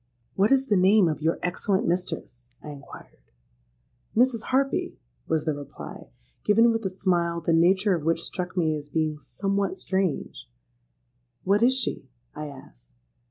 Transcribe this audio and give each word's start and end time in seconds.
'What 0.33 0.51
is 0.51 0.65
the 0.65 0.75
name 0.77 1.07
of 1.07 1.21
your 1.21 1.37
excellent 1.43 1.85
mistress?' 1.87 2.49
I 2.63 2.69
inquired.—'Mrs. 2.69 4.45
Harpy,' 4.45 4.97
was 5.27 5.45
the 5.45 5.53
reply, 5.53 6.09
given 6.43 6.71
with 6.71 6.83
a 6.85 6.89
smile 6.89 7.39
the 7.39 7.53
nature 7.53 7.93
of 7.93 8.03
which 8.03 8.23
struck 8.23 8.57
me 8.57 8.75
as 8.75 8.89
being 8.89 9.19
somewhat 9.19 9.77
strange.—'What 9.77 11.61
is 11.61 11.79
she?' 11.79 12.09
I 12.33 12.47
asked. 12.47 12.95